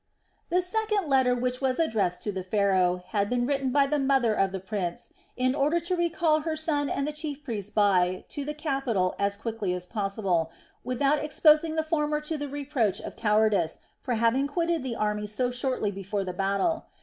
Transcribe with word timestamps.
The 0.49 0.63
second 0.63 1.07
letter 1.07 1.35
which 1.35 1.61
was 1.61 1.77
addressed 1.77 2.23
to 2.23 2.31
the 2.31 2.41
Pharaoh, 2.41 3.03
had 3.09 3.29
been 3.29 3.45
written 3.45 3.69
by 3.71 3.85
the 3.85 3.99
mother 3.99 4.33
of 4.33 4.51
the 4.51 4.59
prince 4.59 5.09
in 5.37 5.53
order 5.53 5.79
to 5.81 5.95
recall 5.95 6.39
her 6.39 6.55
son 6.55 6.89
and 6.89 7.07
the 7.07 7.11
chief 7.11 7.43
priest 7.43 7.75
Bai 7.75 8.25
to 8.29 8.43
the 8.43 8.55
capital 8.55 9.13
as 9.19 9.37
quickly 9.37 9.75
as 9.75 9.85
possible, 9.85 10.49
without 10.83 11.19
exposing 11.19 11.75
the 11.75 11.83
former 11.83 12.19
to 12.19 12.35
the 12.35 12.49
reproach 12.49 12.99
of 12.99 13.15
cowardice 13.15 13.77
for 14.01 14.15
having 14.15 14.47
quitted 14.47 14.81
the 14.81 14.95
army 14.95 15.27
so 15.27 15.51
shortly 15.51 15.91
before 15.91 16.23
the 16.23 16.33
battle. 16.33 16.87